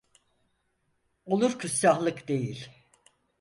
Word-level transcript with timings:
Olur 1.25 1.59
küstahlık 1.59 2.27
değil… 2.27 2.69